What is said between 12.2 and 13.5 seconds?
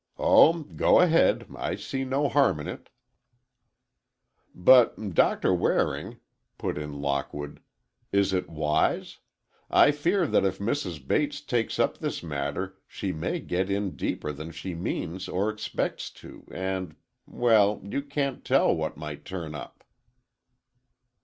matter she may